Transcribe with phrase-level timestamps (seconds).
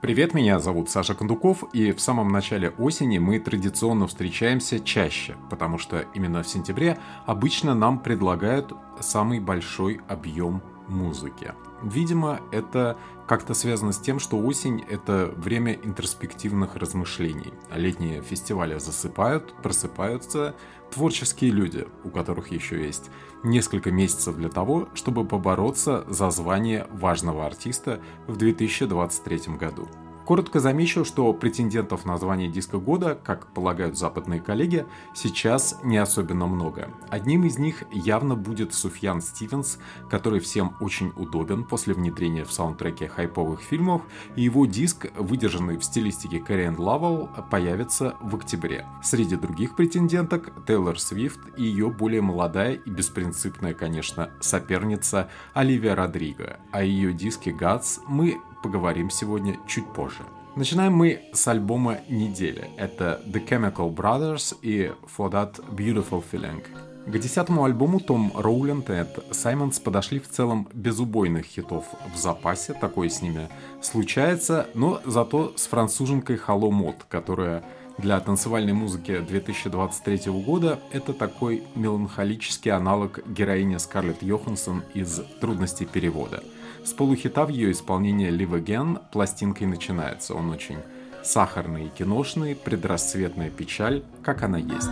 [0.00, 5.76] Привет, меня зовут Саша Кондуков, и в самом начале осени мы традиционно встречаемся чаще, потому
[5.76, 11.54] что именно в сентябре обычно нам предлагают самый большой объем музыки.
[11.82, 17.54] Видимо, это как-то связано с тем, что осень— это время интроспективных размышлений.
[17.74, 20.54] Летние фестивали засыпают, просыпаются
[20.90, 23.10] творческие люди, у которых еще есть
[23.42, 29.88] несколько месяцев для того, чтобы побороться за звание важного артиста в 2023 году.
[30.30, 36.46] Коротко замечу, что претендентов на звание диска года, как полагают западные коллеги, сейчас не особенно
[36.46, 36.88] много.
[37.08, 43.08] Одним из них явно будет Суфьян Стивенс, который всем очень удобен после внедрения в саундтреке
[43.08, 44.02] хайповых фильмов,
[44.36, 48.86] и его диск, выдержанный в стилистике Кэрриэн Лавелл, появится в октябре.
[49.02, 56.60] Среди других претенденток Тейлор Свифт и ее более молодая и беспринципная, конечно, соперница Оливия Родриго.
[56.70, 60.22] О ее диске «Guts» мы поговорим сегодня чуть позже.
[60.56, 62.70] Начинаем мы с альбома недели.
[62.76, 66.64] Это The Chemical Brothers и For That Beautiful Feeling.
[67.06, 72.18] К десятому альбому Том Роуленд и Эд Саймонс подошли в целом без убойных хитов в
[72.18, 73.48] запасе, такое с ними
[73.80, 77.64] случается, но зато с француженкой Hello Mod, которая
[77.98, 86.42] для танцевальной музыки 2023 года это такой меланхолический аналог героини Скарлетт Йоханссон из «Трудностей перевода».
[86.90, 90.34] С полухита в ее исполнении Live Again пластинкой начинается.
[90.34, 90.78] Он очень
[91.22, 94.90] сахарный и киношный, предрассветная печаль, как она есть.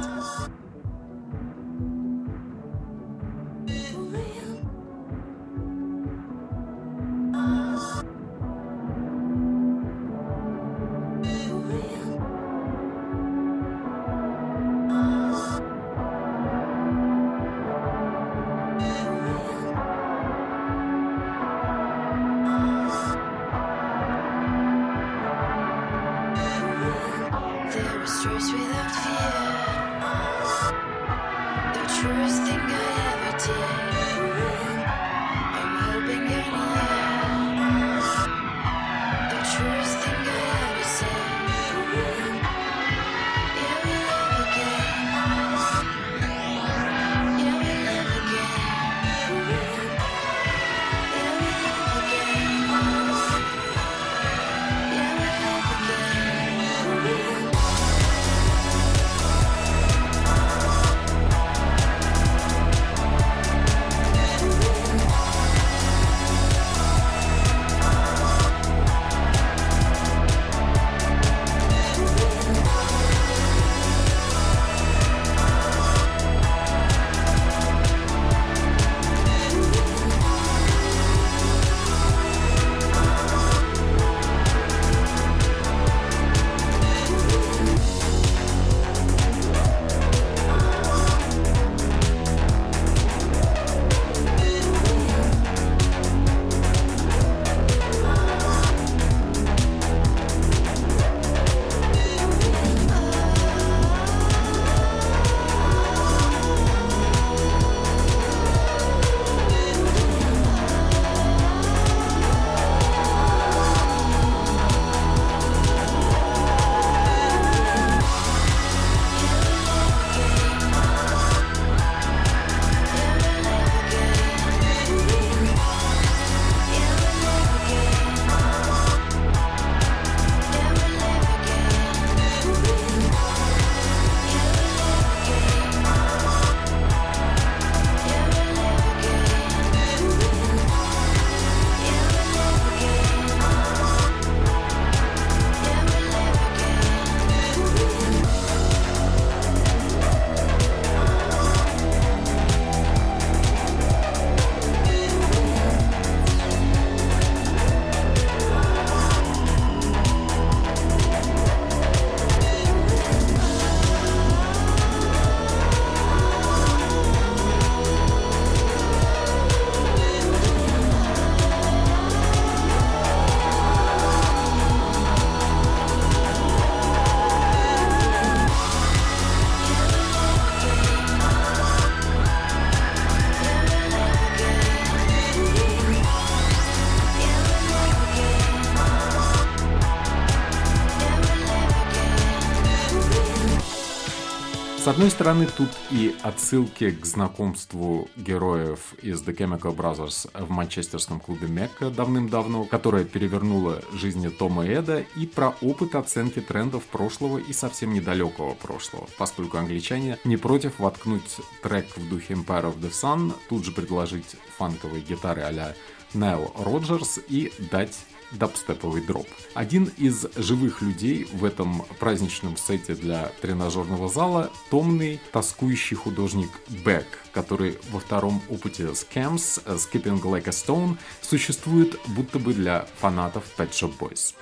[194.99, 201.47] Одной стороны, тут и отсылки к знакомству героев из The Chemical Brothers в манчестерском клубе
[201.47, 207.53] Мекка давным-давно, которая перевернула жизни Тома и Эда, и про опыт оценки трендов прошлого и
[207.53, 213.33] совсем недалекого прошлого, поскольку англичане не против воткнуть трек в духе Empire of the Sun,
[213.49, 215.75] тут же предложить фанковые гитары а-ля
[216.13, 217.97] Найл Роджерс и дать
[218.33, 219.27] дабстеповый дроп.
[219.55, 226.51] Один из живых людей в этом праздничном сете для тренажерного зала– томный, тоскующий художник
[226.85, 233.45] Бек, который во втором опыте Scams Skipping Like a Stone существует будто бы для фанатов
[233.57, 234.35] Pet Shop Boys.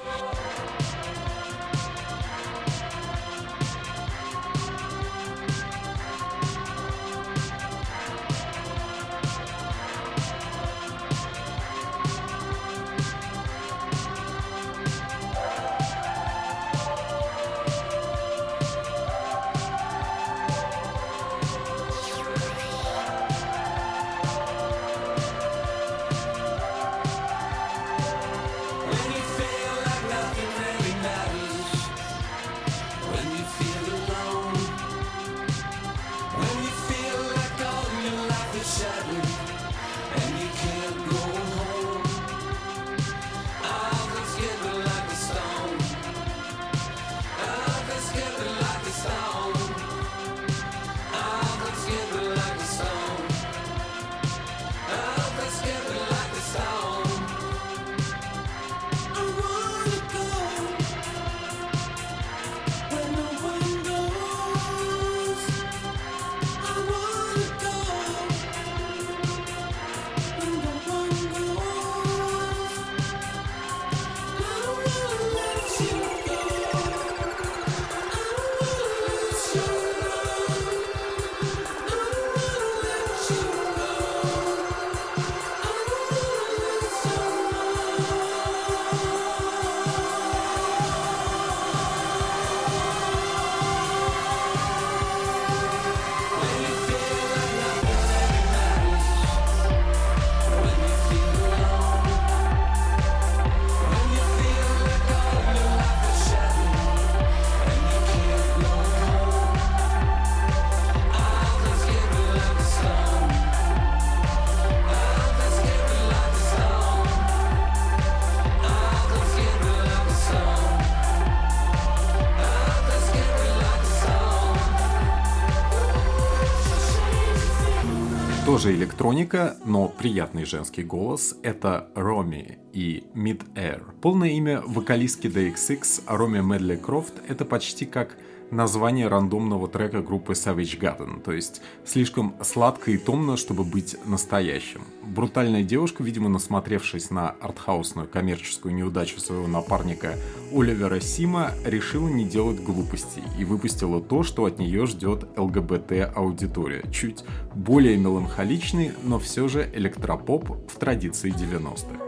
[128.67, 133.85] Тоже электроника, но приятный женский голос– это Роми и Mid Air.
[134.03, 138.17] Полное имя вокалистки DXX Роми Медли Крофт– это почти как
[138.51, 144.83] название рандомного трека группы Savage Garden, то есть слишком сладко и томно, чтобы быть настоящим.
[145.06, 150.14] Брутальная девушка, видимо, насмотревшись на артхаусную коммерческую неудачу своего напарника
[150.53, 156.82] Оливера Сима, решила не делать глупостей и выпустила то, что от нее ждет ЛГБТ-аудитория.
[156.93, 157.25] Чуть
[157.55, 162.06] более меланхоличный, но все же электропоп в традиции 90-х.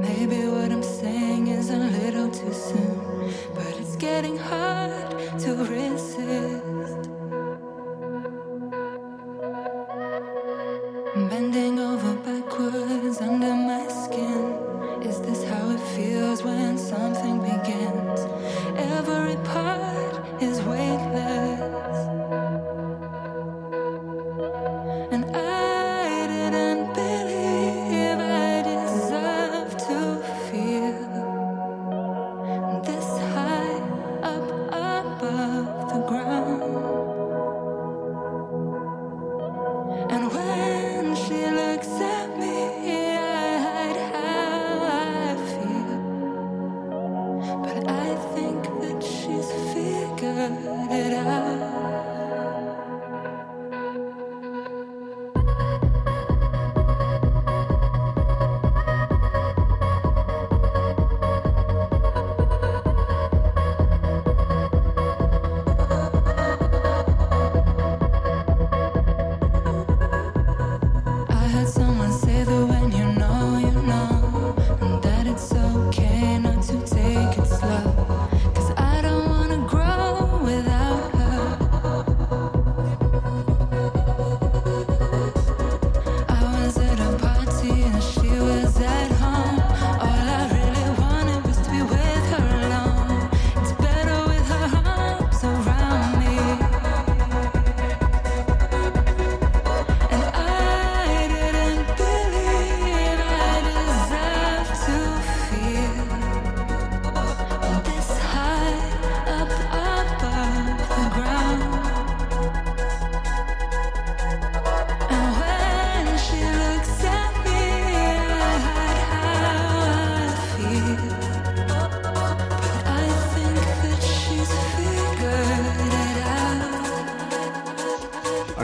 [0.00, 0.81] Maybe what I'm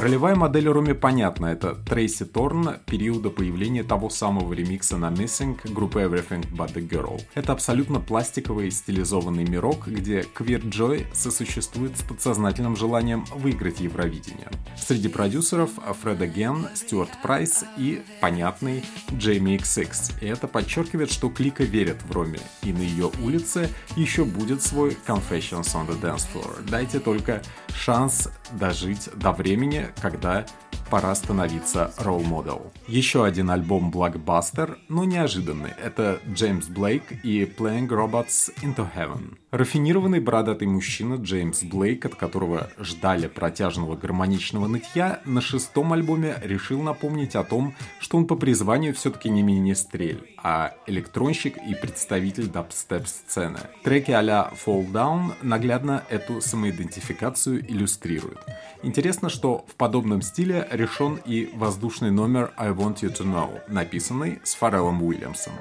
[0.09, 6.01] Ролевая модель Руми понятна, это Трейси Торн периода появления того самого ремикса на Missing группы
[6.01, 7.21] Everything But The Girl.
[7.35, 14.49] Это абсолютно пластиковый стилизованный мирок, где Квир Джой сосуществует с подсознательным желанием выиграть Евровидение.
[14.79, 20.15] Среди продюсеров Фреда Ген, Стюарт Прайс и понятный Джейми XX.
[20.23, 24.97] И это подчеркивает, что Клика верит в Роме, и на ее улице еще будет свой
[25.07, 26.67] Confessions on the Dance Floor.
[26.67, 27.43] Дайте только
[27.79, 30.45] шанс дожить до времени, когда
[30.91, 32.71] пора становиться role model.
[32.87, 35.71] Еще один альбом блокбастер, но неожиданный.
[35.83, 39.37] Это Джеймс Блейк и Playing Robots Into Heaven.
[39.51, 46.83] Рафинированный бородатый мужчина Джеймс Блейк, от которого ждали протяжного гармоничного нытья, на шестом альбоме решил
[46.83, 53.61] напомнить о том, что он по призванию все-таки не министрель, а электронщик и представитель дабстеп-сцены.
[53.85, 58.41] Треки а-ля Fall Down наглядно эту самоидентификацию иллюстрируют.
[58.83, 64.41] Интересно, что в подобном стиле решен и воздушный номер I Want You To Know, написанный
[64.45, 65.55] с Фарреллом Уильямсом.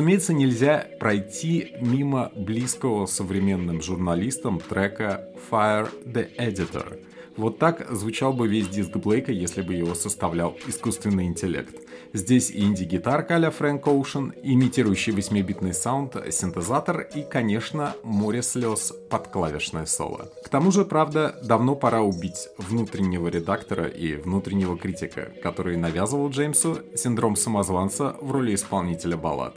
[0.00, 7.04] Разумеется, нельзя пройти мимо близкого современным журналистам трека Fire the Editor.
[7.36, 11.76] Вот так звучал бы весь диск Блейка, если бы его составлял искусственный интеллект.
[12.14, 19.84] Здесь инди-гитарка а Фрэнк Оушен, имитирующий 8-битный саунд, синтезатор и, конечно, море слез под клавишное
[19.84, 20.30] соло.
[20.42, 26.78] К тому же, правда, давно пора убить внутреннего редактора и внутреннего критика, который навязывал Джеймсу
[26.96, 29.56] синдром самозванца в роли исполнителя баллад.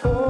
[0.00, 0.29] for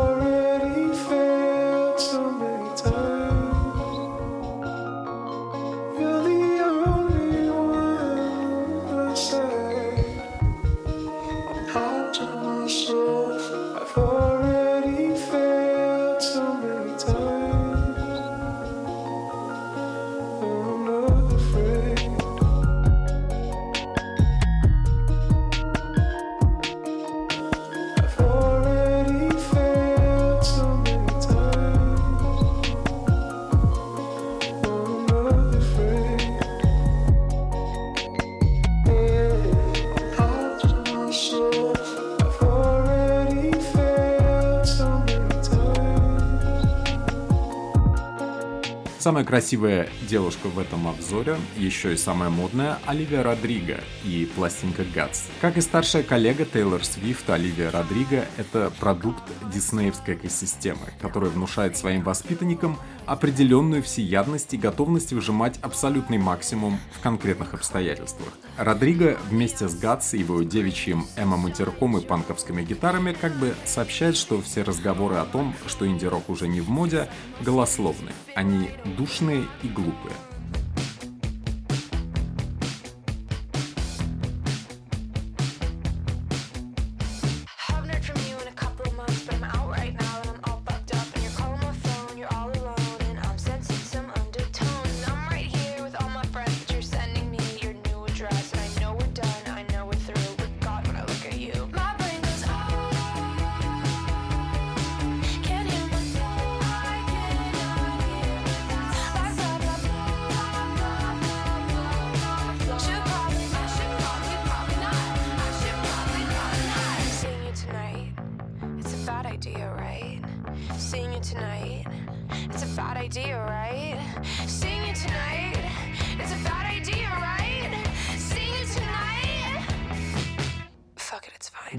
[49.11, 55.23] Самая красивая девушка в этом обзоре, еще и самая модная, Оливия Родриго и пластинка Guts.
[55.41, 62.05] Как и старшая коллега Тейлор Свифт, Оливия Родриго— это продукт диснеевской экосистемы, который внушает своим
[62.05, 68.29] воспитанникам определенную всеядность и готовность выжимать абсолютный максимум в конкретных обстоятельствах.
[68.57, 74.41] Родриго вместе с Гатс и его девичьим эмо-матерком и панковскими гитарами как бы сообщает, что
[74.41, 77.09] все разговоры о том, что инди-рок уже не в моде,
[77.41, 78.13] голословны.
[78.35, 80.15] Они душные и глупые.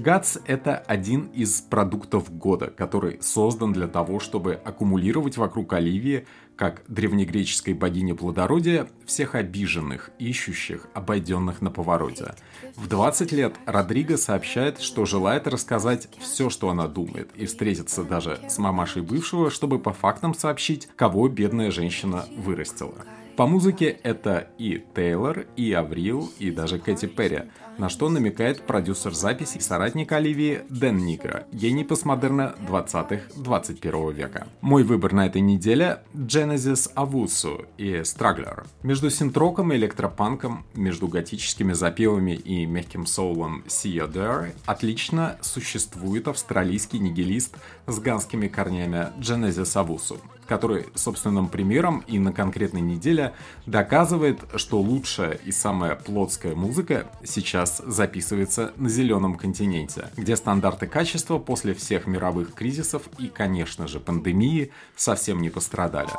[0.02, 6.82] Guts— это один из продуктов года, который создан для того, чтобы аккумулировать вокруг Оливии, как
[6.88, 12.34] древнегреческой богини плодородия, всех обиженных, ищущих, обойденных на повороте.
[12.74, 18.40] В 20 лет Родриго сообщает, что желает рассказать все, что она думает, и встретиться даже
[18.48, 23.04] с мамашей бывшего, чтобы по фактам сообщить, кого бедная женщина вырастила.
[23.36, 27.44] По музыке это и Тейлор, и Аврил, и даже Кэти Перри,
[27.78, 34.48] на что намекает продюсер записи и соратник Оливии Дэн Нигра, гений постмодерна 20-21 века.
[34.60, 38.66] Мой выбор на этой неделе— Genesis Avusu и Struggler.
[38.82, 46.28] Между синтроком и электропанком, между готическими запевами и мягким соулом See You There отлично существует
[46.28, 53.32] австралийский нигилист с ганскими корнями Genesis Avusu который собственным примером и на конкретной неделе
[53.66, 61.38] доказывает, что лучшая и самая плотская музыка сейчас записывается на зеленом континенте, где стандарты качества
[61.38, 66.10] после всех мировых кризисов и, конечно же, пандемии совсем не пострадали.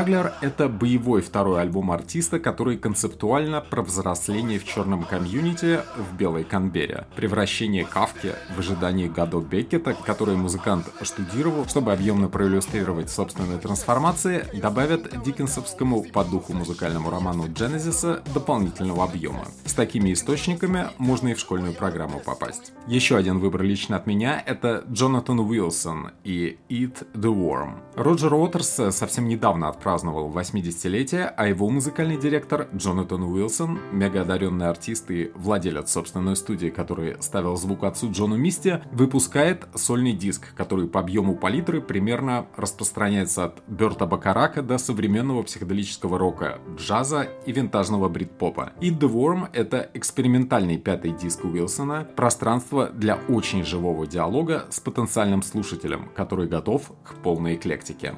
[0.00, 6.42] Страглер— это боевой второй альбом артиста, который концептуально про взросление в черном комьюнити в Белой
[6.42, 14.46] Канберре, превращение Кавки в ожидании Гадо Беккета, который музыкант штудировал, чтобы объемно проиллюстрировать собственные трансформации,
[14.54, 19.44] добавят диккенсовскому по духу музыкальному роману Дженезиса дополнительного объема.
[19.66, 22.72] С такими источниками можно и в школьную программу попасть.
[22.86, 27.80] Еще один выбор лично от меня— это Джонатан Уилсон и Eat the Worm.
[27.96, 35.32] Роджер Уотерс совсем недавно отпраздновал 80-летие, а его музыкальный директор Джонатан Уилсон, мегаодаренный артист и
[35.34, 41.34] владелец собственной студии, который ставил звук отцу Джону Мисти, выпускает сольный диск, который по объему
[41.34, 48.72] палитры примерно распространяется от Берта Бакарака до современного психоделического рока, джаза и винтажного брит-попа.
[48.80, 55.42] Eat the Worm— это экспериментальный пятый диск Уилсона, пространство для очень живого диалога с потенциальным
[55.42, 58.14] слушателем, который готов к полной эклектике.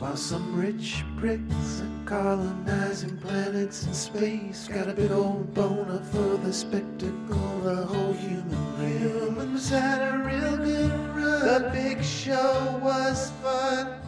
[0.00, 6.38] While some rich pricks are colonizing planets in space Got a big old boner for
[6.38, 8.98] the spectacle, the whole human race.
[9.02, 11.62] Humans had a real good run.
[11.62, 14.00] The big show was fun.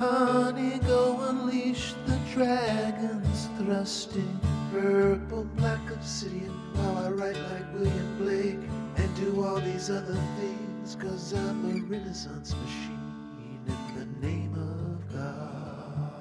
[0.00, 2.05] Honey, go unleash the
[2.36, 4.38] dragons thrusting
[4.70, 10.98] purple black obsidian while I write like William Blake and do all these other things
[11.00, 16.12] cause I'm a renaissance machine in the name of God.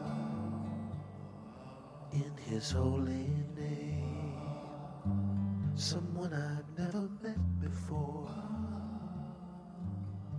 [2.13, 4.71] In his holy name
[5.75, 8.32] someone I've never met before.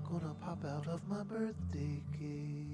[0.08, 2.65] Gonna pop out of my birthday cake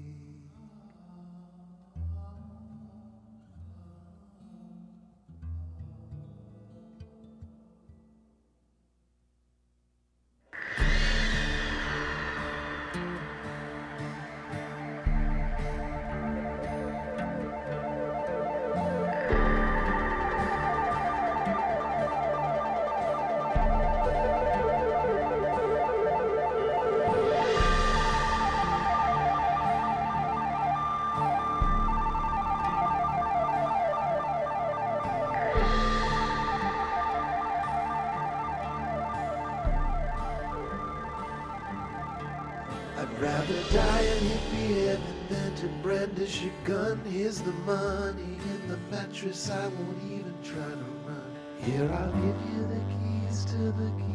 [45.83, 47.01] brandish your gun.
[47.05, 49.49] Here's the money in the mattress.
[49.49, 51.35] I won't even try to run.
[51.59, 54.12] Here, I'll give you the keys to the kingdom,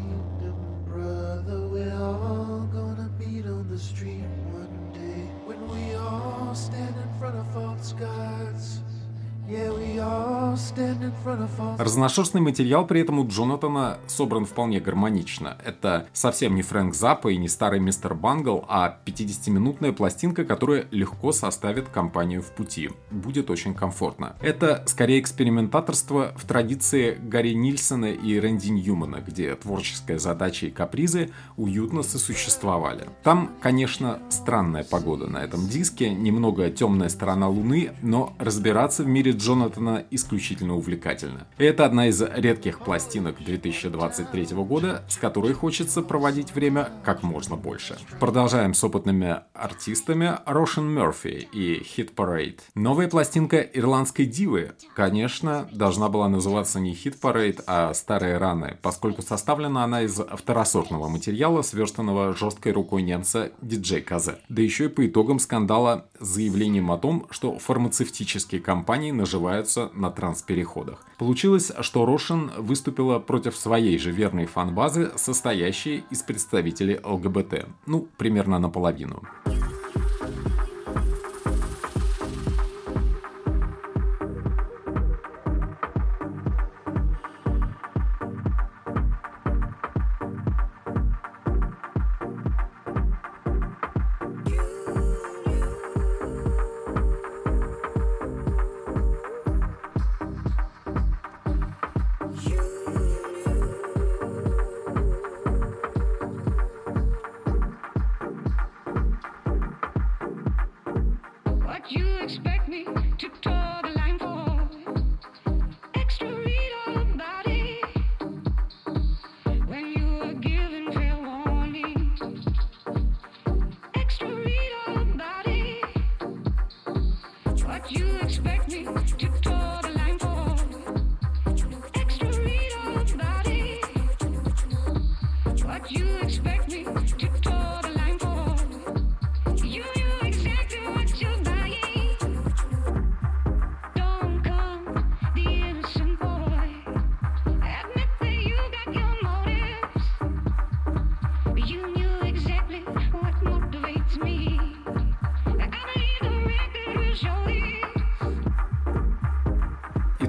[11.78, 15.56] Разношерстный материал при этом у Джонатана собран вполне гармонично.
[15.64, 21.32] Это совсем не Фрэнк Заппа и не старый мистер Бангл, а 50-минутная пластинка, которая легко
[21.32, 22.90] составит компанию в пути.
[23.10, 24.36] Будет очень комфортно.
[24.40, 31.30] Это скорее экспериментаторство в традиции Гарри Нильсона и Рэнди Ньюмана, где творческая задача и капризы
[31.56, 33.08] уютно сосуществовали.
[33.22, 39.32] Там, конечно, странная погода на этом диске, немного темная сторона Луны, но разбираться в мире
[39.32, 41.46] Джонатана исключительно увлекательна.
[41.58, 47.96] Это одна из редких пластинок 2023 года, с которой хочется проводить время как можно больше.
[48.20, 52.60] Продолжаем с опытными артистами Рошен Мерфи и Hit Parade.
[52.74, 59.22] Новая пластинка ирландской дивы, конечно, должна была называться не Hit Parade, а Старые раны, поскольку
[59.22, 64.38] составлена она из второсортного материала, сверстанного жесткой рукой немца диджей Казе.
[64.48, 70.10] Да еще и по итогам скандала с заявлением о том, что фармацевтические компании наживаются на
[70.58, 71.04] транспереходах.
[71.18, 77.66] Получилось, что Рошин выступила против своей же верной фан-базы, состоящей из представителей ЛГБТ.
[77.86, 79.22] Ну, примерно наполовину.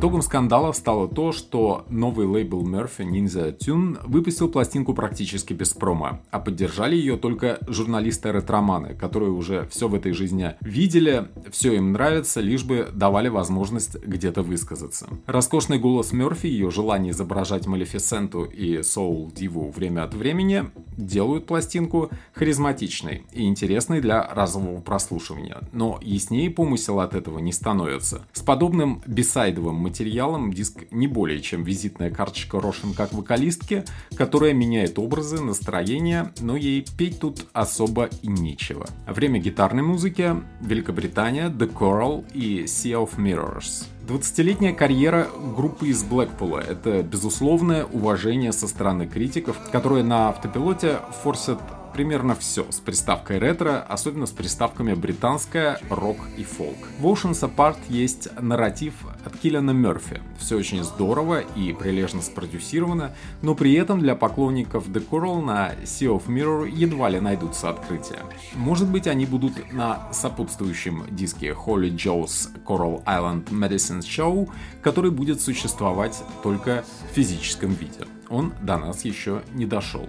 [0.09, 6.19] Итогом скандала стало то, что новый лейбл Murphy Ninja Tune выпустил пластинку практически без промо,
[6.31, 12.41] а поддержали ее только журналисты-ретроманы, которые уже все в этой жизни видели, все им нравится,
[12.41, 15.07] лишь бы давали возможность где-то высказаться.
[15.25, 22.09] Роскошный голос Мерфи, ее желание изображать Малефисенту и Соул Диву время от времени делают пластинку
[22.33, 28.25] харизматичной и интересной для разового прослушивания, но яснее помысел от этого не становится.
[28.33, 33.85] С подобным бисайдовым материалом диск не более чем визитная карточка Рошин как вокалистки,
[34.15, 38.87] которая меняет образы, настроение, но ей петь тут особо и нечего.
[39.07, 43.85] Время гитарной музыки– Великобритания, The Coral и Sea of Mirrors.
[44.07, 51.59] 20-летняя карьера группы из Блэкпула– это безусловное уважение со стороны критиков, которые на автопилоте форсят
[51.93, 56.77] примерно все с приставкой ретро, особенно с приставками британская, рок и фолк.
[56.99, 58.93] В Oceans Apart есть нарратив
[59.25, 60.21] от Киллиана Мерфи.
[60.37, 66.17] Все очень здорово и прилежно спродюсировано, но при этом для поклонников The Coral на Sea
[66.17, 68.19] of Mirror едва ли найдутся открытия.
[68.55, 74.49] Может быть они будут на сопутствующем диске Holy Joe's Coral Island Medicine Show,
[74.81, 78.05] который будет существовать только в физическом виде.
[78.29, 80.07] Он до нас еще не дошел.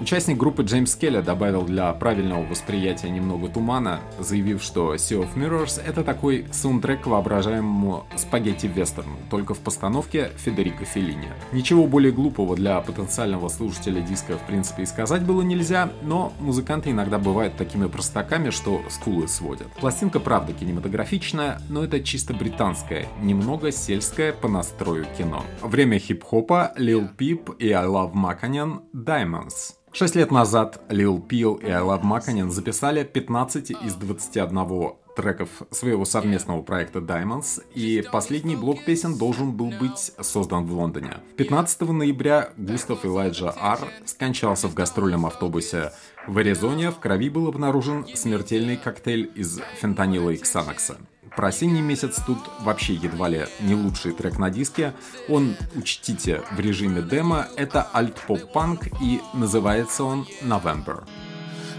[0.00, 5.80] Участник группы Джеймс Келли добавил для правильного восприятия немного тумана, заявив, что Sea of Mirrors—
[5.86, 11.28] это такой саундтрек к воображаемому спагетти-вестерну, только в постановке Федерико Феллини.
[11.52, 16.90] Ничего более глупого для потенциального слушателя диска в принципе и сказать было нельзя, но музыканты
[16.90, 19.68] иногда бывают такими простаками, что скулы сводят.
[19.80, 25.44] Пластинка правда кинематографичная, но это чисто британская, немного сельское по настрою кино.
[25.62, 29.76] Время хип-хопа, Lil Peep и I Love Macanian Diamonds.
[29.96, 36.04] Шесть лет назад Lil Peep и I Love Maccanin записали 15 из 21 треков своего
[36.04, 41.18] совместного проекта Diamonds, и последний блок песен должен был быть создан в Лондоне.
[41.36, 45.92] 15 ноября Густав Элайджа Ар скончался в гастрольном автобусе
[46.26, 46.90] в Аризоне.
[46.90, 50.96] В крови был обнаружен смертельный коктейль из фентанила и ксанокса.
[51.36, 54.94] Про осенний месяц тут вообще едва ли не лучший трек на диске.
[55.28, 57.48] Он, учтите, в режиме демо.
[57.56, 61.04] Это альт-поп-панк и называется он November.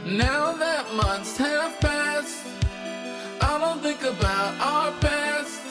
[0.06, 2.46] Now that months have passed,
[3.42, 5.62] I don't think about our past.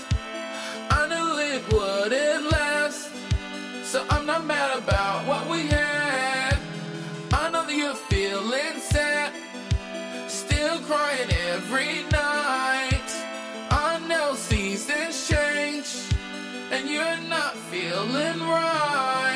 [0.91, 3.11] I knew it wouldn't last,
[3.85, 6.57] so I'm not mad about what we had.
[7.33, 9.33] I know that you're feeling sad,
[10.27, 12.14] still crying every night.
[17.85, 19.34] Feeling right.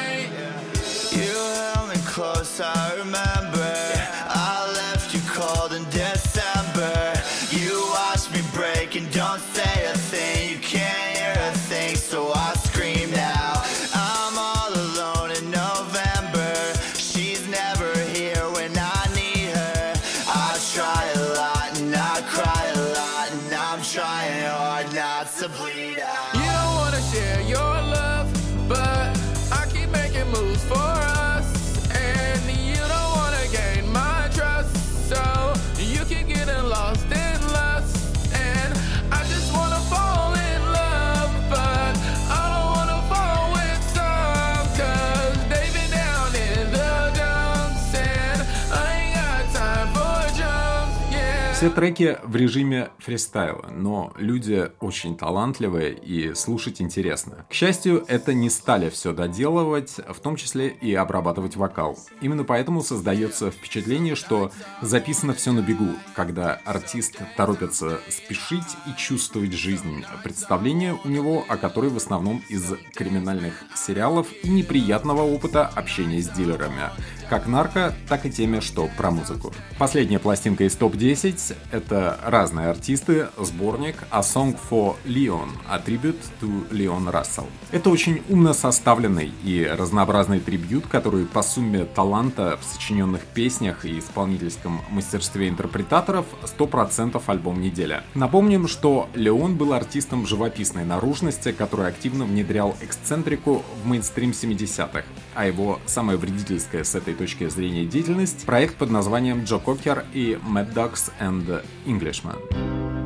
[51.58, 57.46] Все треки в режиме фристайла, но люди очень талантливые и слушать интересно.
[57.50, 61.98] К счастью, это не стали все доделывать, в том числе и обрабатывать вокал.
[62.20, 69.52] Именно поэтому создается впечатление, что записано все на бегу, когда артист торопится спешить и чувствовать
[69.52, 70.04] жизнь.
[70.22, 76.28] Представление у него, о которой в основном из криминальных сериалов и неприятного опыта общения с
[76.28, 76.82] дилерами
[77.28, 79.52] как нарко, так и теми, что про музыку.
[79.78, 86.68] Последняя пластинка из топ-10— это разные артисты, сборник A Song for Leon, a tribute to
[86.70, 87.46] Leon Russell.
[87.70, 93.98] Это очень умно составленный и разнообразный трибют, который по сумме таланта в сочиненных песнях и
[93.98, 98.04] исполнительском мастерстве интерпретаторов 100% альбом неделя.
[98.14, 105.04] Напомним, что Леон был артистом живописной наружности, который активно внедрял эксцентрику в мейнстрим 70-х,
[105.38, 110.36] а его самая вредительская с этой точки зрения деятельность– проект под названием «Джо Кокер» и
[110.44, 112.36] «Mad Dogs and Englishman».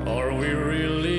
[0.07, 1.12] Are we really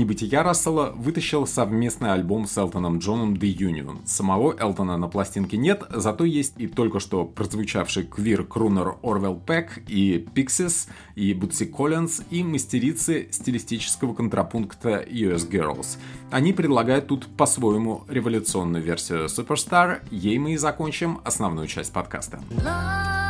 [0.00, 3.98] небытия Рассела вытащил совместный альбом с Элтоном Джоном The Union.
[4.06, 10.26] Самого Элтона на пластинке нет, зато есть и только что прозвучавший квир-крунер Орвел Пэк и
[10.34, 15.98] Pixies, и Бутси Коллинз, и мастерицы стилистического контрапункта US Girls.
[16.30, 22.40] Они предлагают тут по-своему революционную версию Superstar, ей мы и закончим основную часть подкаста.
[22.50, 23.29] with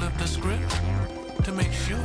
[0.00, 2.00] second show.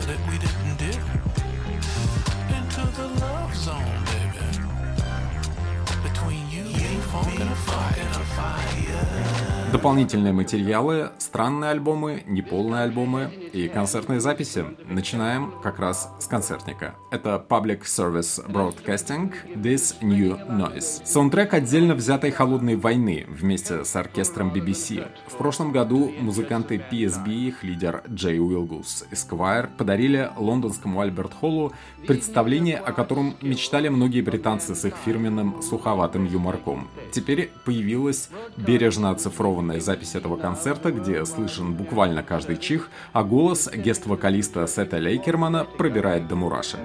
[9.71, 14.65] Дополнительные материалы, странные альбомы, неполные альбомы и концертные записи.
[14.85, 16.95] Начинаем как раз с концертника.
[17.09, 21.05] Это Public Service Broadcasting This New Noise.
[21.05, 25.07] Саундтрек отдельно взятой холодной войны вместе с оркестром BBC.
[25.27, 31.71] В прошлом году музыканты PSB их лидер Джей Уилгус Esquire подарили лондонскому Альберт Холлу
[32.05, 36.89] представление, о котором мечтали многие британцы с их фирменным суховатым юморком.
[37.11, 43.44] Теперь появилась бережно оцифрованная запись этого концерта, где слышен буквально каждый чих, а голос
[43.75, 46.79] гест-вокалиста Сета Лейкермана пробирает до мурашек.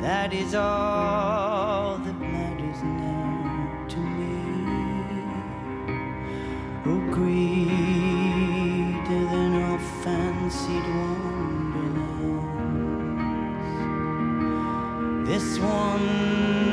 [0.00, 4.36] That is all that matters now to me.
[6.86, 8.02] Oh, greater
[9.32, 12.08] than all fancied wonderlands.
[15.28, 16.67] This wonder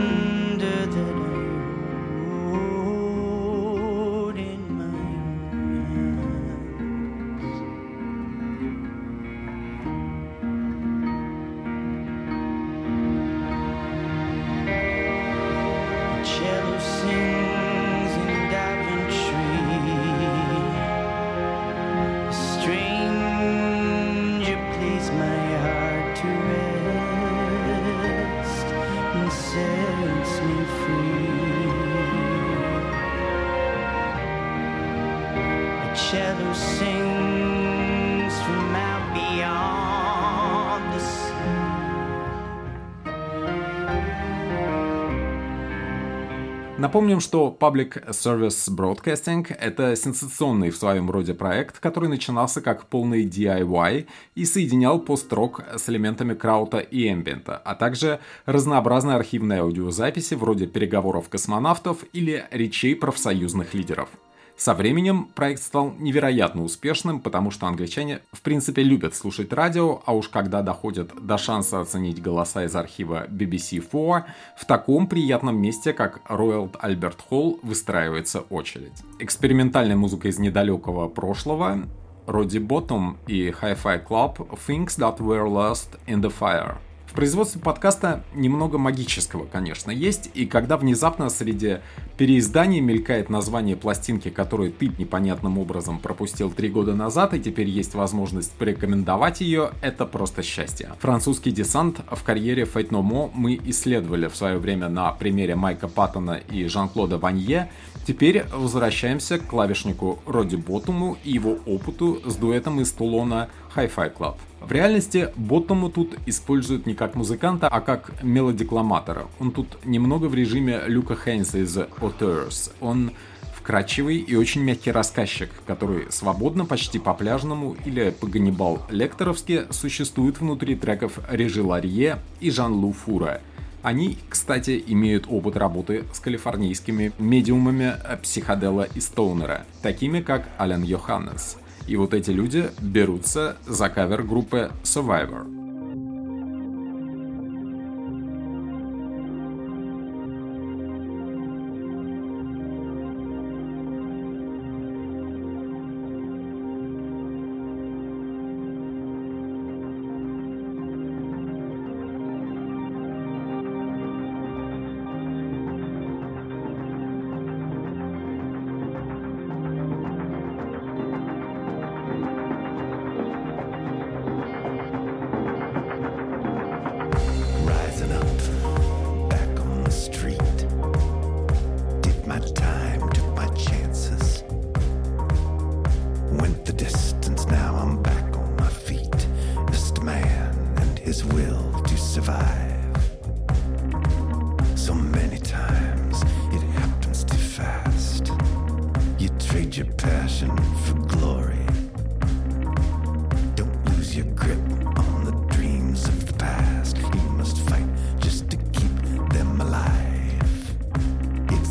[46.95, 53.25] Напомним, что Public Service Broadcasting— это сенсационный в своем роде проект, который начинался как полный
[53.25, 60.67] DIY и соединял пост-рок с элементами краута и эмбиента, а также разнообразные архивные аудиозаписи вроде
[60.67, 64.07] переговоров космонавтов или речей профсоюзных лидеров—
[64.57, 70.15] со временем проект стал невероятно успешным, потому что англичане в принципе любят слушать радио, а
[70.15, 74.23] уж когда доходят до шанса оценить голоса из архива BBC4,
[74.57, 79.03] в таком приятном месте, как Royal Albert Hall, выстраивается очередь.
[79.19, 81.79] Экспериментальная музыка из недалекого прошлого
[82.25, 86.77] Roddy Bottom и Hi-Fi Club Things That Were Lost in the Fire–
[87.15, 91.77] производстве подкаста немного магического, конечно, есть, и когда внезапно среди
[92.17, 97.95] переизданий мелькает название пластинки, которую ты непонятным образом пропустил три года назад, и теперь есть
[97.95, 100.91] возможность порекомендовать ее, это просто счастье.
[100.99, 105.87] Французский десант в карьере Fate No More мы исследовали в свое время на примере Майка
[105.87, 107.69] Паттона и Жан-Клода Ванье,
[108.05, 114.35] Теперь возвращаемся к клавишнику Роди Боттому и его опыту с дуэтом из Тулона Hi-Fi Club.
[114.61, 119.27] В реальности Боттому тут используют не как музыканта, а как мелодикламатора.
[119.39, 122.71] Он тут немного в режиме Люка Хейнса из Auteurs.
[122.81, 123.11] Он
[123.53, 131.19] вкрадчивый и очень мягкий рассказчик, который свободно, почти по-пляжному или по-ганнибал лекторовски существует внутри треков
[131.29, 133.41] Режи Ларье и Жан-Лу Фура.
[133.81, 141.57] Они, кстати, имеют опыт работы с калифорнийскими медиумами психодела и стоунера, такими как Ален Йоханнес–
[141.87, 145.64] и вот эти люди берутся за кавер группы Survivor.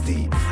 [0.04, 0.43] the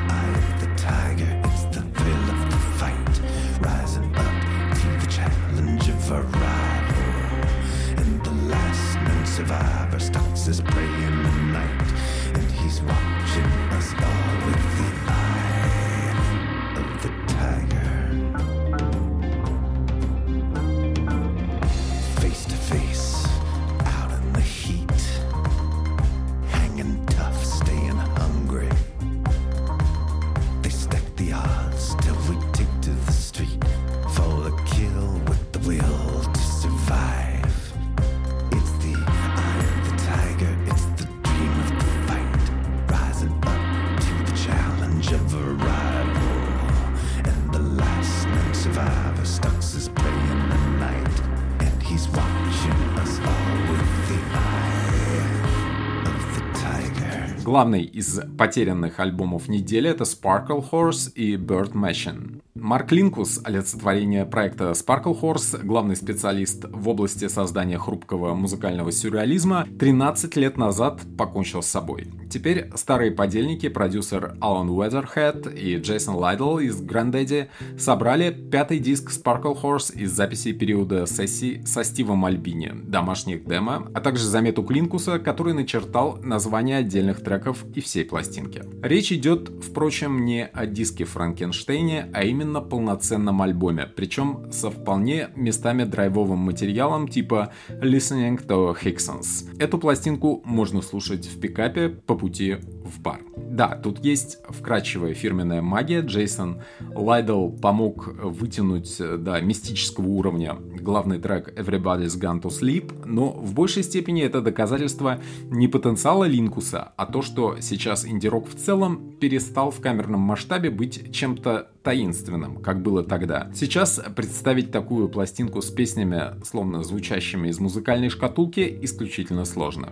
[57.52, 62.31] Главный из потерянных альбомов недели это Sparklehorse и Bird Machine.
[62.62, 70.56] Марк Линкус, олицетворение проекта Sparklehorse, главный специалист в области создания хрупкого музыкального сюрреализма, 13 лет
[70.56, 72.06] назад покончил с собой.
[72.30, 79.92] Теперь старые подельники, продюсер Алан Уэзерхед и Джейсон Лайтл из Granddaddy собрали пятый диск Sparklehorse
[79.94, 86.20] из записей периода сессий со Стивом Альбини, домашних демо, а также заметок Линкуса, который начертал
[86.22, 88.62] названия отдельных треков и всей пластинки.
[88.82, 95.30] Речь идет, впрочем, не о диске Франкенштейне, а именно именно полноценном альбоме, причем со вполне
[95.36, 99.56] местами драйвовым материалом типа Listening to Hicksons.
[99.58, 102.58] Эту пластинку можно слушать в пикапе по пути
[102.92, 103.20] в бар.
[103.36, 106.00] Да, тут есть вкрадчивая фирменная магия.
[106.00, 106.62] Джейсон
[106.94, 113.82] Лайдл помог вытянуть до мистического уровня главный трек Everybody's Gone to Sleep, но в большей
[113.82, 115.20] степени это доказательство
[115.50, 121.12] не потенциала Линкуса, а то, что сейчас инди-рок в целом перестал в камерном масштабе быть
[121.12, 123.50] чем-то таинственным, как было тогда.
[123.54, 129.90] Сейчас представить такую пластинку с песнями, словно звучащими из музыкальной шкатулки, исключительно сложно.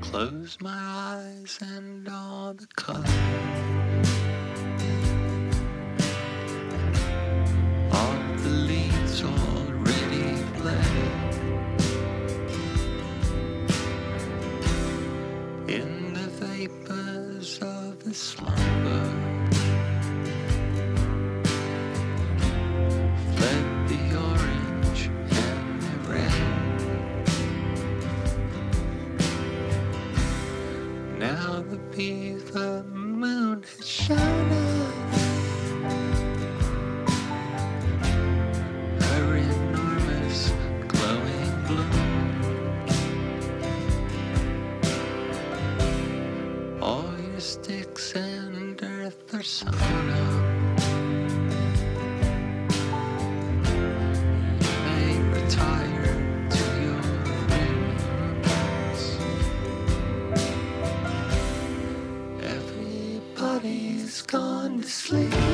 [1.61, 3.09] and all the colors.
[7.93, 10.86] All the leaves already bled
[15.68, 18.80] in the vapors of the slime.
[32.01, 34.95] The moon has shone up.
[39.03, 40.53] Her enormous
[40.89, 42.73] glowing gloom.
[46.81, 50.80] All your sticks and earth are sewn up.
[64.85, 65.50] sleep.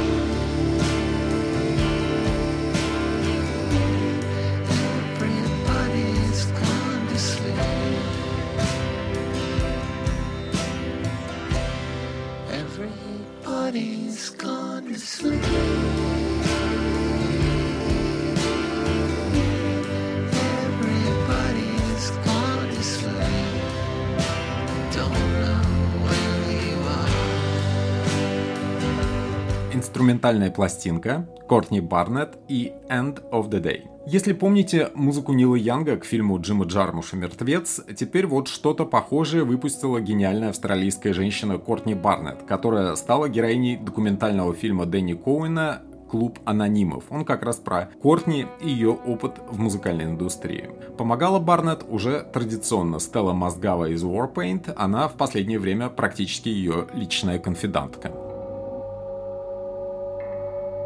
[30.07, 33.89] Инструментальная пластинка Кортни Барнетт и End of the Day.
[34.07, 40.01] Если помните музыку Нила Янга к фильму Джима Джармуша «Мертвец», теперь вот что-то похожее выпустила
[40.01, 47.03] гениальная австралийская женщина Кортни Барнетт, которая стала героиней документального фильма Дэнни Коуэна клуб анонимов.
[47.11, 50.71] Он как раз про Кортни и ее опыт в музыкальной индустрии.
[50.97, 57.41] Помогала Барнетт уже традиционно Стелла Мозгава из Warpaint, она в последнее время практически ее личная
[57.41, 58.26] конфидантка.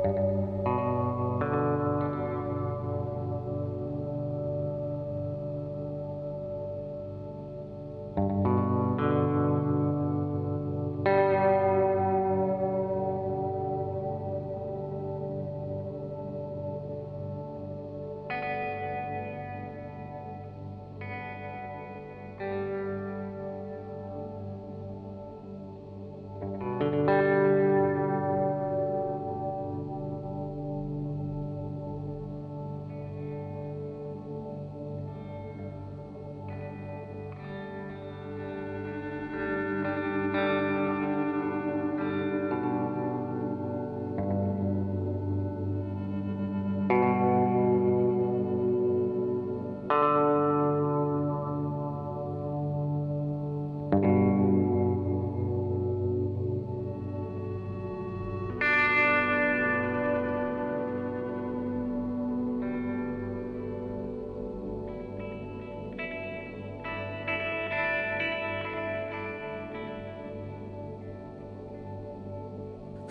[0.02, 0.59] thank you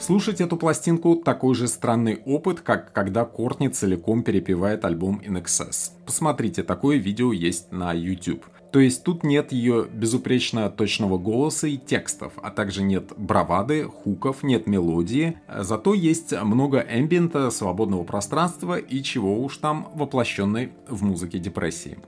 [0.09, 5.91] Слушать эту пластинку– такой же странный опыт, как когда Кортни целиком перепевает альбом In Excess.
[6.03, 8.43] Посмотрите, такое видео есть на YouTube.
[8.71, 14.41] То есть тут нет ее безупречно точного голоса и текстов, а также нет бравады, хуков,
[14.41, 15.37] нет мелодии.
[15.47, 21.99] Зато есть много эмбиента, свободного пространства и чего уж там воплощенной в музыке депрессии.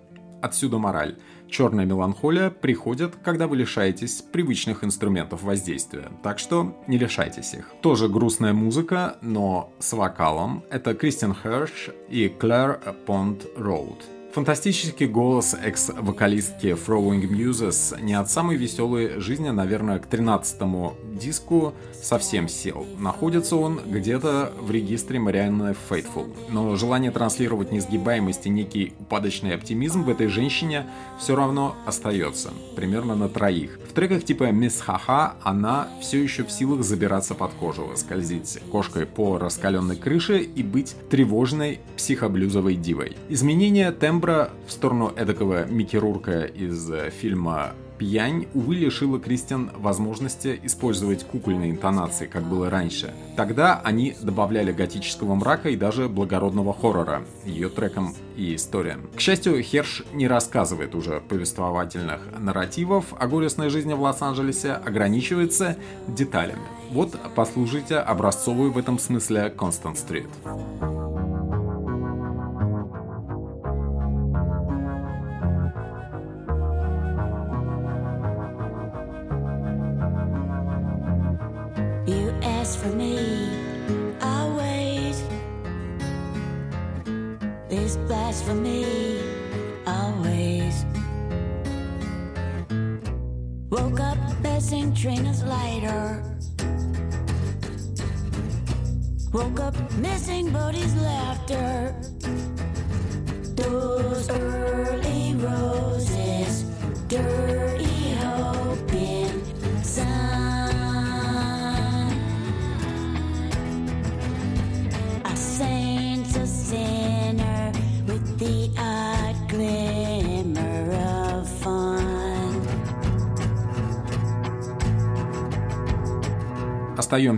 [0.41, 1.17] Отсюда мораль.
[1.49, 7.69] Черная меланхолия приходит, когда вы лишаетесь привычных инструментов воздействия, так что не лишайтесь их.
[7.81, 10.63] Тоже грустная музыка, но с вокалом.
[10.69, 14.03] Это Кристиан Херш и Клэр Понт Роуд.
[14.33, 22.47] Фантастический голос экс-вокалистки Throwing Muses не от самой веселой жизни, наверное, к 13-му диску совсем
[22.47, 22.85] сел.
[22.97, 26.33] Находится он где-то в регистре Марианны Faithful.
[26.49, 30.85] Но желание транслировать несгибаемость и некий упадочный оптимизм в этой женщине
[31.19, 32.51] все равно остается.
[32.77, 33.79] Примерно на троих.
[33.91, 39.05] В треках типа Miss Haha она все еще в силах забираться под кожу, скользить кошкой
[39.05, 43.17] по раскаленной крыше и быть тревожной психоблюзовой дивой.
[43.27, 49.69] Изменение тембра тембра в сторону эдакого Микки Рурка из э, фильма «Пьянь», увы, лишила Кристиан
[49.75, 53.13] возможности использовать кукольные интонации, как было раньше.
[53.37, 59.07] Тогда они добавляли готического мрака и даже благородного хоррора ее трекам и историям.
[59.15, 65.77] К счастью, Херш не рассказывает уже повествовательных нарративов о горестной жизни в Лос-Анджелесе, ограничивается
[66.07, 66.63] деталями.
[66.89, 70.25] Вот послушайте образцовую в этом смысле Констант Стрит.
[70.43, 70.90] Trainers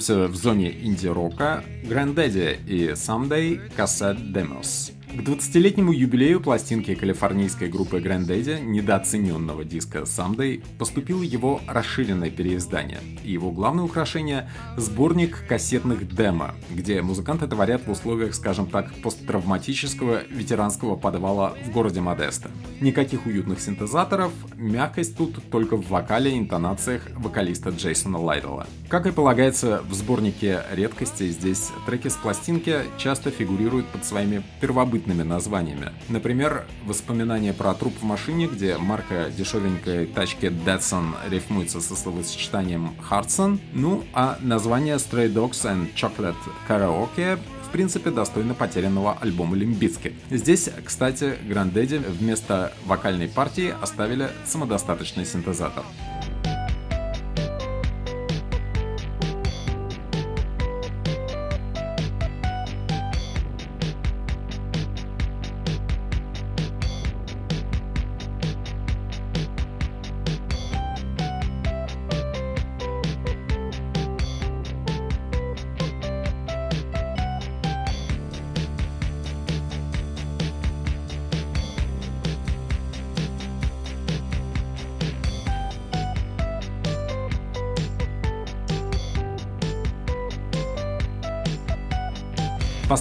[0.04, 1.64] Остаемся в зоне инди-рока.
[1.84, 4.83] Granddaddy и Someday Cassette Demos.
[5.24, 13.00] К 20-летнему юбилею пластинки калифорнийской группы Granddaddy, недооцененного диска Someday, поступило его расширенное переиздание.
[13.24, 20.24] И его главное украшение— сборник кассетных демо, где музыканты творят в условиях, скажем так, посттравматического
[20.30, 22.52] ветеранского подвала в городе Модеста.
[22.82, 28.68] Никаких уютных синтезаторов, мягкость тут только в вокале и интонациях вокалиста Джейсона Лайдела.
[28.90, 35.13] Как и полагается в сборнике редкостей, здесь треки с пластинки часто фигурируют под своими первобытными
[35.14, 35.92] любопытными названиями.
[36.10, 43.60] Например, воспоминания про труп в машине, где марка дешевенькой тачки Datsun рифмуется со словосочетанием Hudson,
[43.74, 46.36] ну а название Stray Dogs and Chocolate
[46.68, 50.14] Karaoke в принципе достойно потерянного альбома Лимбицки.
[50.30, 55.84] Здесь, кстати, Грандеди вместо вокальной партии оставили самодостаточный синтезатор.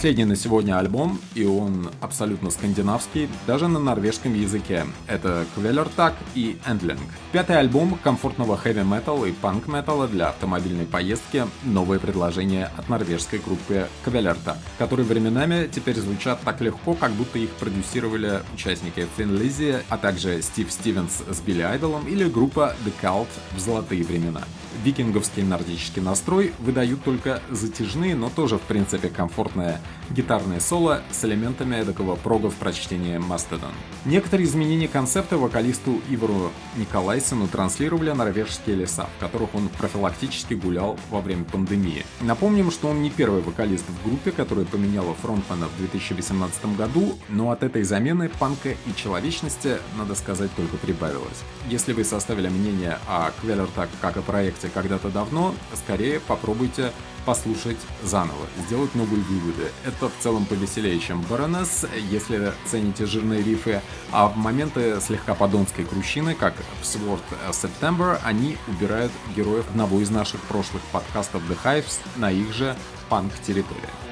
[0.03, 4.85] Последний на сегодня альбом, и он абсолютно скандинавский, даже на норвежском языке.
[5.07, 6.99] Это Квелертак и Endling.
[7.31, 14.59] Пятый альбом комфортного хэви-метал и панк-металла для автомобильной поездки, новое предложение от норвежской группы Квелертак,
[14.77, 19.39] которые временами теперь звучат так легко, как будто их продюсировали участники Фин
[19.89, 24.43] а также Стив Стивенс с Билли Айдолом или группа The Cult в золотые времена.
[24.83, 31.77] Викинговский нордический настрой выдают только затяжные, но тоже в принципе комфортные гитарное соло с элементами
[31.77, 33.73] эдакого прога в прочтении Mastodon.
[34.05, 41.21] Некоторые изменения концепта вокалисту Ивару Николайсону транслировали норвежские леса, в которых он профилактически гулял во
[41.21, 42.05] время пандемии.
[42.21, 47.51] Напомним, что он не первый вокалист в группе, которая поменяла фронтмена в 2018 году, но
[47.51, 51.43] от этой замены панка и человечности, надо сказать, только прибавилось.
[51.69, 56.93] Если вы составили мнение о Квеллертак как о проекте когда-то давно, скорее попробуйте
[57.25, 59.71] послушать заново, сделать новые выводы.
[59.85, 65.85] Это в целом повеселее, чем Baroness, если цените жирные рифы, а в моменты слегка подонской
[65.85, 72.01] крущины, как в Sword September, они убирают героев одного из наших прошлых подкастов The Hives
[72.17, 72.77] на их же
[73.09, 74.12] панк-территории.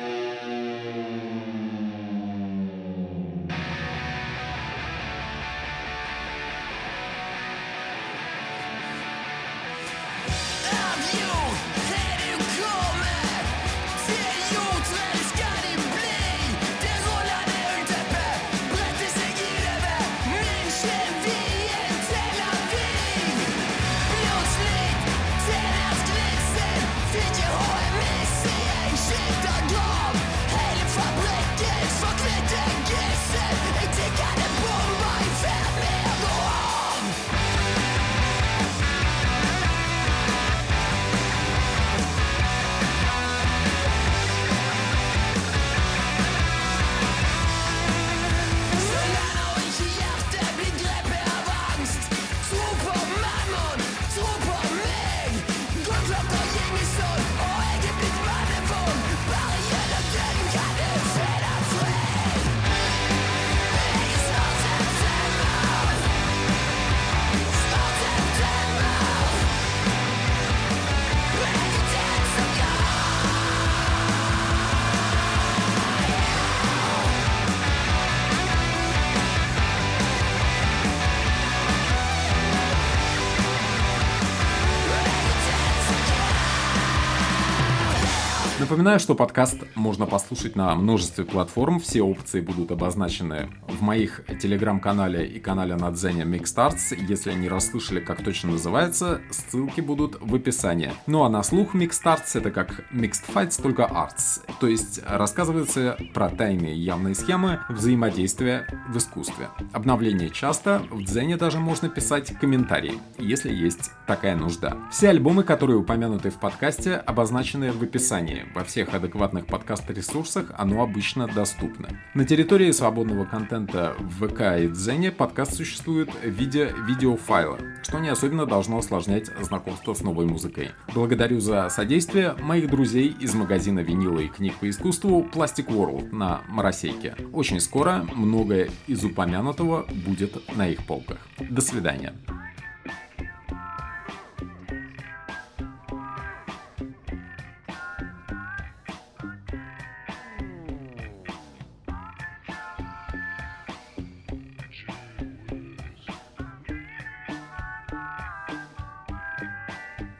[88.81, 91.81] Напоминаю, что подкаст можно послушать на множестве платформ.
[91.81, 98.01] Все опции будут обозначены в моих телеграм-канале и канале на Дзене Mixed Если не расслышали,
[98.01, 100.93] как точно называется, ссылки будут в описании.
[101.07, 104.41] Ну а на слух Mixed это как Mixed Fights, только Arts.
[104.61, 109.51] То есть рассказывается про тайные явные схемы взаимодействия в искусстве.
[109.75, 114.79] Обновление часто, в Дзене даже можно писать комментарии, если есть такая нужда.
[114.91, 118.47] Все альбомы, которые упомянуты в подкасте, обозначены в описании.
[118.55, 121.89] Во всех адекватных подкаст-ресурсах оно обычно доступно.
[122.15, 128.09] На территории свободного контента в ВК и Дзене подкаст существует в виде видеофайла, что не
[128.09, 130.71] особенно должно осложнять знакомство с новой музыкой.
[130.95, 136.43] Благодарю за содействие моих друзей из магазина винила и книг по искусству Plastic World на
[136.47, 137.17] Моросейке.
[137.33, 141.19] Очень скоро многое из упомянутого будет на их полках.
[141.41, 142.15] До свидания.